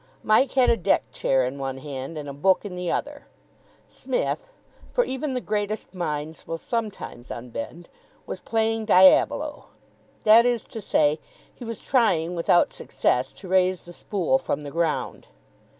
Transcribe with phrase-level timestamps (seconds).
[0.23, 3.27] Mike had a deck chair in one hand and a book in the other.
[3.87, 4.51] Psmith
[4.91, 7.87] for even the greatest minds will sometimes unbend
[8.25, 9.65] was playing diabolo.
[10.23, 11.19] That is to say,
[11.53, 15.27] he was trying without success to raise the spool from the ground.